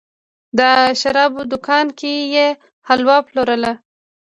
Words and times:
د 0.57 0.61
شرابو 0.99 1.41
دوکان 1.51 1.87
کې 1.99 2.13
یې 2.35 2.47
حلوا 2.87 3.17
پلورله. 3.27 3.71